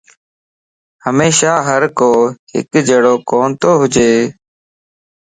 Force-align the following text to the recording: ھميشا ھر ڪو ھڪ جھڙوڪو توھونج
ھميشا 1.05 1.51
ھر 1.67 1.81
ڪو 1.97 2.11
ھڪ 2.51 2.71
جھڙوڪو 2.87 3.39
توھونج 3.59 3.95